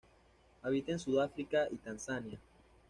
[0.63, 2.39] Habita en Sudáfrica y Tanzania.